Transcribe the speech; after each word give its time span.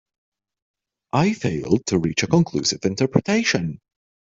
I 1.13 1.33
failed 1.33 1.85
to 1.85 1.99
reach 1.99 2.23
a 2.23 2.27
conclusive 2.27 2.83
interpretation. 2.85 3.79